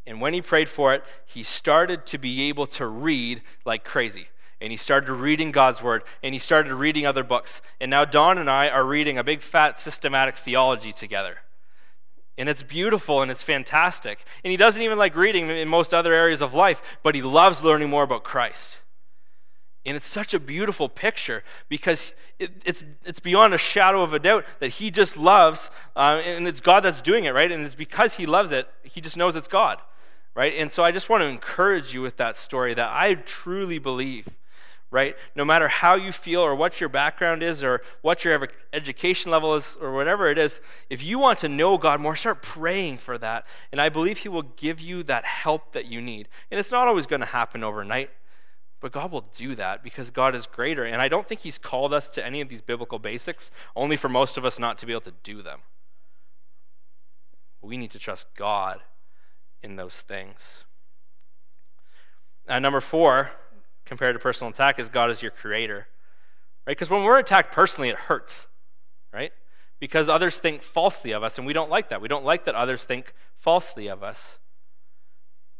[0.06, 4.28] And when he prayed for it, he started to be able to read like crazy.
[4.60, 7.62] And he started reading God's word, and he started reading other books.
[7.80, 11.38] And now Don and I are reading a big fat systematic theology together.
[12.38, 14.24] And it's beautiful and it's fantastic.
[14.42, 17.62] And he doesn't even like reading in most other areas of life, but he loves
[17.62, 18.80] learning more about Christ.
[19.84, 24.18] And it's such a beautiful picture because it, it's, it's beyond a shadow of a
[24.18, 27.50] doubt that he just loves, uh, and it's God that's doing it, right?
[27.50, 29.80] And it's because he loves it, he just knows it's God
[30.34, 30.54] right?
[30.56, 34.28] And so I just want to encourage you with that story that I truly believe,
[34.92, 35.16] right?
[35.34, 39.54] No matter how you feel or what your background is or what your education level
[39.54, 43.16] is or whatever it is, if you want to know God more, start praying for
[43.16, 43.46] that.
[43.72, 46.28] And I believe He will give you that help that you need.
[46.50, 48.10] And it's not always going to happen overnight.
[48.80, 50.84] But God will do that because God is greater.
[50.84, 54.10] And I don't think He's called us to any of these biblical basics only for
[54.10, 55.60] most of us not to be able to do them.
[57.62, 58.80] We need to trust God
[59.62, 60.64] in those things.
[62.46, 63.30] Uh, number four,
[63.92, 65.86] compared to personal attack, is God is your creator.
[66.66, 66.72] Right?
[66.72, 68.46] Because when we're attacked personally, it hurts.
[69.12, 69.32] Right?
[69.80, 72.00] Because others think falsely of us, and we don't like that.
[72.00, 74.38] We don't like that others think falsely of us.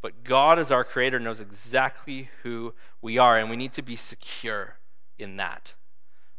[0.01, 3.97] But God, as our creator, knows exactly who we are, and we need to be
[3.97, 4.79] secure
[5.19, 5.75] in that.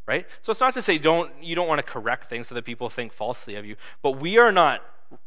[0.08, 0.26] Right?
[0.42, 2.90] So it's not to say don't you don't want to correct things so that people
[2.90, 4.82] think falsely of you, but we are not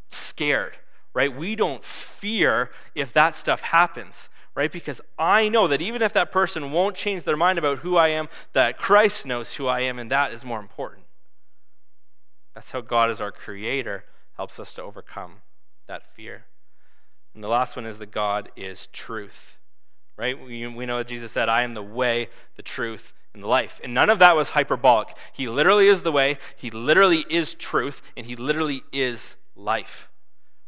[0.09, 0.79] scared
[1.17, 1.35] right?
[1.35, 4.73] We don't fear if that stuff happens, right?
[4.73, 8.09] Because I know that even if that person won't change their mind about who I
[8.09, 11.05] am, that Christ knows who I am, and that is more important.
[12.55, 15.43] That's how God, as our creator, helps us to overcome
[15.87, 16.47] that fear.
[17.35, 19.59] And the last one is that God is truth,
[20.17, 20.43] right?
[20.43, 23.79] We, we know that Jesus said, I am the way, the truth, and the life.
[23.85, 25.15] And none of that was hyperbolic.
[25.35, 30.09] He literally is the way, He literally is truth, and He literally is life.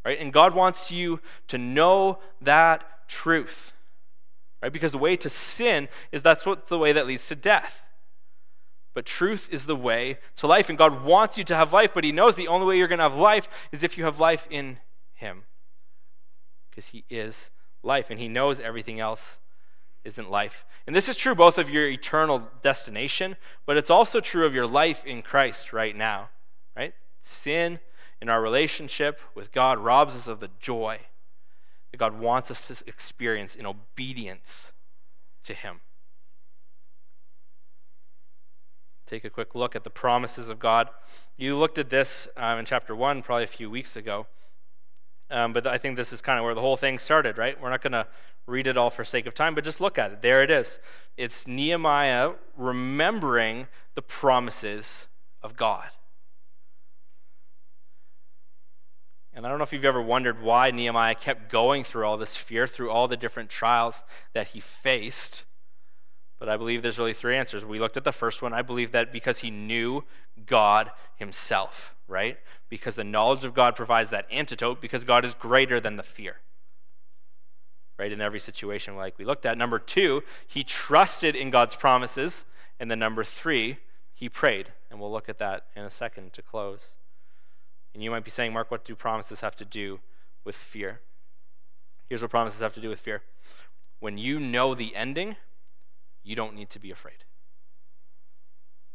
[0.04, 0.20] Right?
[0.20, 3.72] And God wants you to know that truth.
[4.62, 4.72] Right?
[4.72, 7.82] Because the way to sin is that's what the way that leads to death.
[8.94, 10.68] But truth is the way to life.
[10.68, 12.98] And God wants you to have life, but He knows the only way you're going
[12.98, 14.78] to have life is if you have life in
[15.14, 15.44] Him.
[16.70, 17.50] Because He is
[17.82, 19.38] life, and He knows everything else
[20.04, 20.64] isn't life.
[20.86, 24.66] And this is true both of your eternal destination, but it's also true of your
[24.66, 26.30] life in Christ right now.
[26.76, 26.94] Right?
[27.20, 27.78] Sin
[28.20, 31.00] in our relationship with God robs us of the joy
[31.90, 34.72] that God wants us to experience in obedience
[35.44, 35.80] to Him.
[39.06, 40.90] Take a quick look at the promises of God.
[41.36, 44.26] You looked at this um, in chapter 1 probably a few weeks ago.
[45.30, 47.60] Um, but I think this is kind of where the whole thing started, right?
[47.60, 48.06] We're not going to
[48.46, 50.22] read it all for sake of time, but just look at it.
[50.22, 50.78] There it is.
[51.16, 55.06] It's Nehemiah remembering the promises
[55.42, 55.88] of God.
[59.38, 62.36] And I don't know if you've ever wondered why Nehemiah kept going through all this
[62.36, 64.02] fear, through all the different trials
[64.34, 65.44] that he faced.
[66.40, 67.64] But I believe there's really three answers.
[67.64, 68.52] We looked at the first one.
[68.52, 70.02] I believe that because he knew
[70.44, 72.36] God himself, right?
[72.68, 76.38] Because the knowledge of God provides that antidote, because God is greater than the fear,
[77.96, 78.10] right?
[78.10, 79.56] In every situation, like we looked at.
[79.56, 82.44] Number two, he trusted in God's promises.
[82.80, 83.78] And then number three,
[84.12, 84.72] he prayed.
[84.90, 86.96] And we'll look at that in a second to close.
[87.94, 90.00] And you might be saying, Mark, what do promises have to do
[90.48, 91.00] with fear.
[92.08, 93.20] Here's what promises have to do with fear.
[94.00, 95.36] When you know the ending,
[96.24, 97.24] you don't need to be afraid.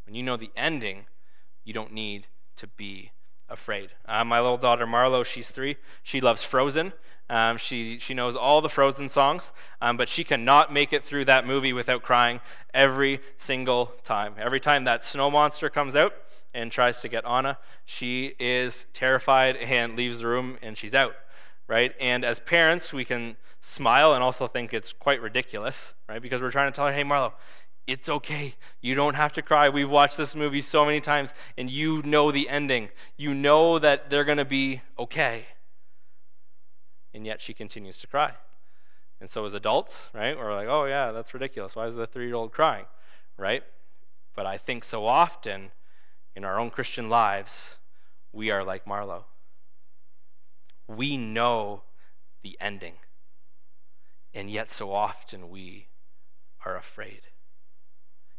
[0.04, 1.06] When you know the ending,
[1.64, 2.26] you don't need
[2.56, 3.12] to be
[3.48, 3.90] afraid.
[4.04, 5.76] Uh, my little daughter Marlo, she's three.
[6.02, 6.92] She loves Frozen.
[7.30, 11.24] Um, she she knows all the Frozen songs, um, but she cannot make it through
[11.26, 12.40] that movie without crying
[12.74, 14.34] every single time.
[14.38, 16.14] Every time that snow monster comes out
[16.54, 21.16] and tries to get Anna, she is terrified and leaves the room and she's out.
[21.66, 21.94] Right?
[21.98, 26.20] And as parents, we can smile and also think it's quite ridiculous, right?
[26.20, 27.32] Because we're trying to tell her, "Hey, Marlo,
[27.86, 28.54] it's okay.
[28.80, 29.68] You don't have to cry.
[29.68, 32.88] We've watched this movie so many times, and you know the ending.
[33.16, 35.46] You know that they're going to be okay.
[37.12, 38.32] And yet she continues to cry.
[39.20, 41.76] And so, as adults, right, we're like, oh, yeah, that's ridiculous.
[41.76, 42.86] Why is the three year old crying,
[43.36, 43.62] right?
[44.34, 45.70] But I think so often
[46.36, 47.76] in our own Christian lives,
[48.32, 49.24] we are like Marlo.
[50.86, 51.82] We know
[52.42, 52.94] the ending,
[54.34, 55.86] and yet so often we
[56.64, 57.22] are afraid.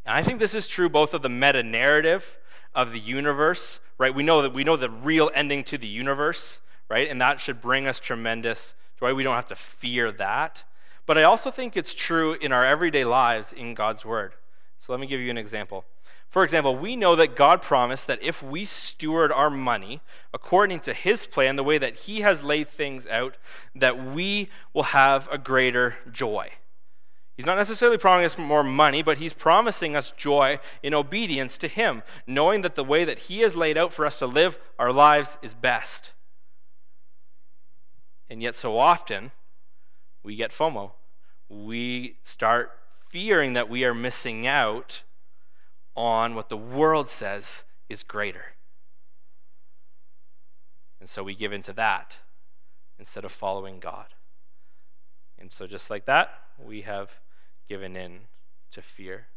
[0.05, 2.37] And I think this is true both of the meta narrative
[2.75, 4.13] of the universe, right?
[4.13, 7.09] We know that we know the real ending to the universe, right?
[7.09, 9.13] And that should bring us tremendous joy.
[9.13, 10.63] We don't have to fear that.
[11.05, 14.33] But I also think it's true in our everyday lives in God's word.
[14.79, 15.85] So let me give you an example.
[16.29, 20.01] For example, we know that God promised that if we steward our money
[20.33, 23.37] according to his plan, the way that he has laid things out,
[23.73, 26.51] that we will have a greater joy.
[27.37, 31.67] He's not necessarily promising us more money, but he's promising us joy in obedience to
[31.67, 34.91] him, knowing that the way that he has laid out for us to live our
[34.91, 36.13] lives is best.
[38.29, 39.31] And yet, so often,
[40.23, 40.91] we get FOMO.
[41.49, 42.71] We start
[43.09, 45.03] fearing that we are missing out
[45.95, 48.53] on what the world says is greater.
[50.99, 52.19] And so we give in to that
[52.97, 54.13] instead of following God.
[55.37, 57.19] And so, just like that, we have
[57.67, 58.21] given in
[58.71, 59.27] to fear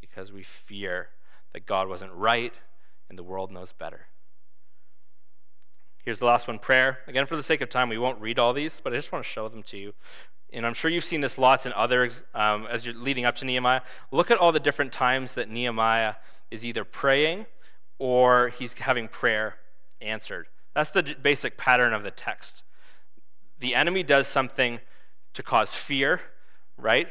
[0.00, 1.08] because we fear
[1.52, 2.54] that God wasn't right
[3.08, 4.06] and the world knows better.
[6.04, 6.98] Here's the last one prayer.
[7.06, 9.24] Again, for the sake of time, we won't read all these, but I just want
[9.24, 9.92] to show them to you.
[10.52, 13.44] And I'm sure you've seen this lots in others um, as you're leading up to
[13.44, 13.80] Nehemiah.
[14.10, 16.14] Look at all the different times that Nehemiah
[16.50, 17.46] is either praying
[17.98, 19.56] or he's having prayer
[20.00, 20.48] answered.
[20.74, 22.62] That's the basic pattern of the text.
[23.60, 24.80] The enemy does something
[25.34, 26.20] to cause fear,
[26.76, 27.08] right?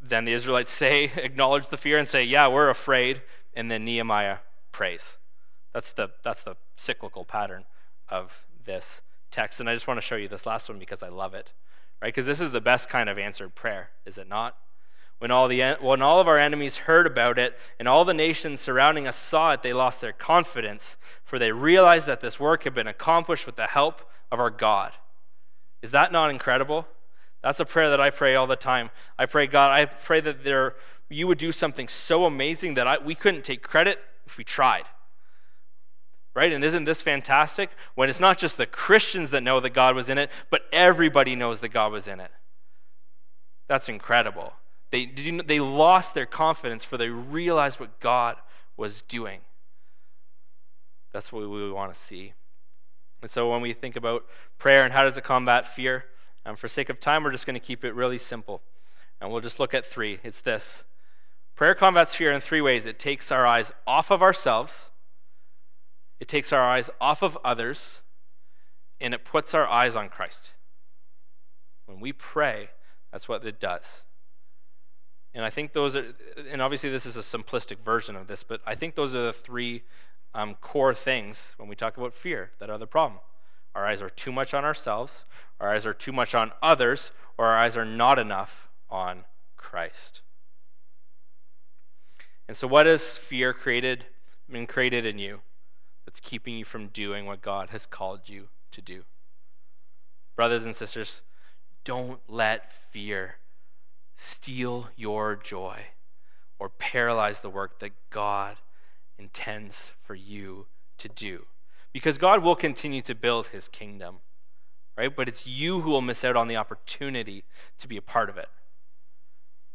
[0.00, 3.22] Then the Israelites say, acknowledge the fear and say, Yeah, we're afraid.
[3.54, 4.38] And then Nehemiah
[4.72, 5.18] prays.
[5.72, 7.64] That's the, that's the cyclical pattern
[8.08, 9.60] of this text.
[9.60, 11.52] And I just want to show you this last one because I love it,
[12.00, 12.08] right?
[12.08, 14.56] Because this is the best kind of answered prayer, is it not?
[15.18, 18.60] When all, the, when all of our enemies heard about it and all the nations
[18.60, 22.74] surrounding us saw it, they lost their confidence, for they realized that this work had
[22.74, 24.00] been accomplished with the help
[24.32, 24.92] of our God.
[25.82, 26.88] Is that not incredible?
[27.42, 28.90] That's a prayer that I pray all the time.
[29.18, 30.74] I pray, God, I pray that there,
[31.10, 34.84] you would do something so amazing that I, we couldn't take credit if we tried.
[36.34, 36.52] Right?
[36.52, 37.70] And isn't this fantastic?
[37.94, 41.34] When it's not just the Christians that know that God was in it, but everybody
[41.34, 42.30] knows that God was in it.
[43.66, 44.54] That's incredible.
[44.90, 48.36] They, they lost their confidence for they realized what God
[48.76, 49.40] was doing.
[51.12, 52.32] That's what we want to see.
[53.22, 54.24] And so when we think about
[54.58, 56.06] prayer and how does it combat fear,
[56.44, 58.62] and for sake of time, we're just going to keep it really simple.
[59.20, 60.18] And we'll just look at three.
[60.24, 60.84] It's this
[61.54, 64.88] prayer combats fear in three ways it takes our eyes off of ourselves,
[66.20, 68.00] it takes our eyes off of others,
[69.00, 70.52] and it puts our eyes on Christ.
[71.86, 72.68] When we pray,
[73.10, 74.02] that's what it does.
[75.32, 76.12] And I think those are,
[76.50, 79.32] and obviously this is a simplistic version of this, but I think those are the
[79.32, 79.82] three
[80.34, 83.20] um, core things when we talk about fear that are the problem.
[83.74, 85.24] Our eyes are too much on ourselves,
[85.58, 89.24] our eyes are too much on others, or our eyes are not enough on
[89.56, 90.22] Christ.
[92.48, 94.06] And so, what has fear created,
[94.50, 95.40] been created in you
[96.10, 99.04] that's keeping you from doing what God has called you to do?
[100.34, 101.22] Brothers and sisters,
[101.84, 103.36] don't let fear
[104.16, 105.82] steal your joy
[106.58, 108.56] or paralyze the work that God
[109.20, 110.66] intends for you
[110.98, 111.46] to do
[111.92, 114.16] because God will continue to build his kingdom,
[114.98, 115.14] right?
[115.14, 117.44] But it's you who will miss out on the opportunity
[117.78, 118.48] to be a part of it.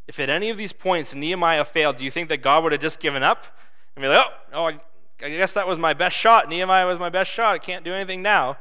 [0.06, 2.82] If at any of these points Nehemiah failed, do you think that God would have
[2.82, 3.46] just given up
[3.96, 4.80] and be like, oh, oh I,
[5.22, 6.50] I guess that was my best shot.
[6.50, 7.54] Nehemiah was my best shot.
[7.54, 8.58] I can't do anything now.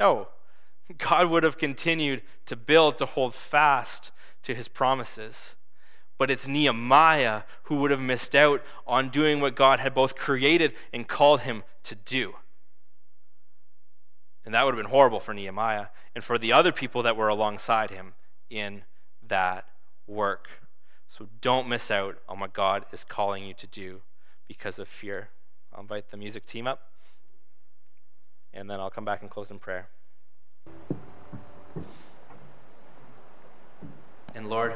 [0.00, 0.28] No.
[0.98, 4.10] God would have continued to build, to hold fast
[4.42, 5.54] to his promises.
[6.16, 10.72] But it's Nehemiah who would have missed out on doing what God had both created
[10.92, 12.34] and called him to do.
[14.44, 17.28] And that would have been horrible for Nehemiah and for the other people that were
[17.28, 18.14] alongside him
[18.50, 18.82] in
[19.26, 19.66] that
[20.06, 20.48] work.
[21.08, 24.00] So don't miss out on what God is calling you to do
[24.48, 25.28] because of fear.
[25.78, 26.90] I'll invite the music team up,
[28.52, 29.86] and then I'll come back and close in prayer.
[34.34, 34.74] And Lord,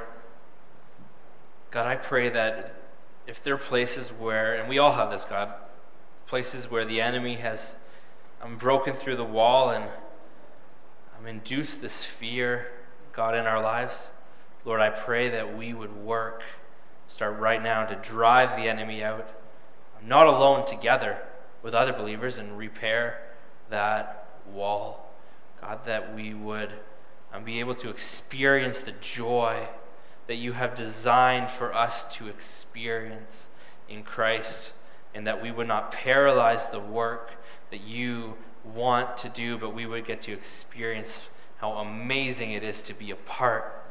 [1.73, 2.77] God, I pray that
[3.27, 5.53] if there are places where, and we all have this, God,
[6.29, 7.75] places where the enemy has
[8.41, 9.87] um, broken through the wall and
[11.19, 12.69] um, induced this fear,
[13.13, 14.11] God, in our lives,
[14.65, 16.45] Lord, I pray that we would work,
[17.09, 19.42] start right now to drive the enemy out,
[20.07, 21.19] not alone together
[21.63, 23.21] with other believers and repair
[23.71, 25.11] that wall.
[25.61, 26.73] God, that we would
[27.33, 29.69] um, be able to experience the joy
[30.27, 33.49] that you have designed for us to experience
[33.89, 34.73] in Christ,
[35.15, 37.33] and that we would not paralyze the work
[37.71, 41.25] that you want to do, but we would get to experience
[41.57, 43.85] how amazing it is to be a part,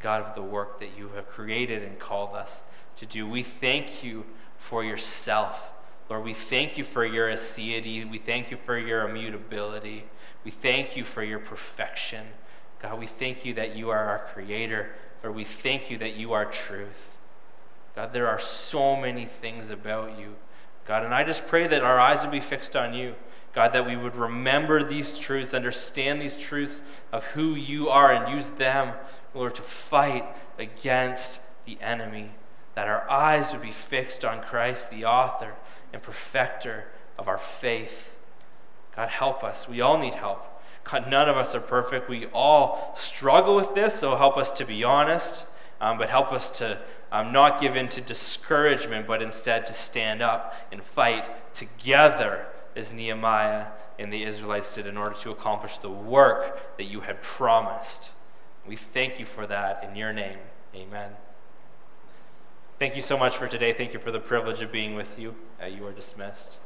[0.00, 2.62] God, of the work that you have created and called us
[2.96, 3.28] to do.
[3.28, 4.24] We thank you
[4.58, 5.70] for yourself.
[6.10, 8.08] Lord, we thank you for your aseity.
[8.08, 10.04] We thank you for your immutability.
[10.44, 12.26] We thank you for your perfection.
[12.80, 14.90] God, we thank you that you are our creator.
[15.22, 17.16] Lord, we thank you that you are truth.
[17.94, 20.36] God, there are so many things about you.
[20.86, 23.14] God, and I just pray that our eyes would be fixed on you.
[23.54, 26.82] God, that we would remember these truths, understand these truths
[27.12, 28.94] of who you are, and use them,
[29.34, 30.24] Lord, to fight
[30.58, 32.30] against the enemy.
[32.78, 35.54] That our eyes would be fixed on Christ, the author
[35.92, 36.84] and perfecter
[37.18, 38.14] of our faith.
[38.94, 39.68] God, help us.
[39.68, 40.62] We all need help.
[40.84, 42.08] God, none of us are perfect.
[42.08, 45.44] We all struggle with this, so help us to be honest,
[45.80, 46.78] um, but help us to
[47.10, 52.92] um, not give in to discouragement, but instead to stand up and fight together as
[52.92, 53.66] Nehemiah
[53.98, 58.12] and the Israelites did in order to accomplish the work that you had promised.
[58.64, 60.38] We thank you for that in your name.
[60.76, 61.10] Amen.
[62.78, 63.72] Thank you so much for today.
[63.72, 65.34] Thank you for the privilege of being with you.
[65.60, 66.58] Uh, you are dismissed.